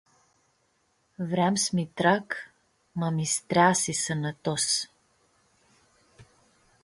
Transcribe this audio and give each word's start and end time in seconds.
Vream 1.33 1.55
s-mi 1.63 1.85
trag, 1.99 2.27
ma 2.99 3.07
mi-streasi 3.17 3.93
sãnãtos. 4.03 4.65